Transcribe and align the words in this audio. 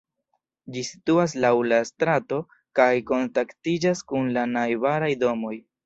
Ĝi 0.77 0.81
situas 0.87 1.35
laŭ 1.43 1.51
la 1.73 1.79
strato 1.91 2.41
kaj 2.83 2.89
kontaktiĝas 3.13 4.05
kun 4.13 4.37
la 4.39 4.51
najbaraj 4.59 5.17
domoj. 5.27 5.59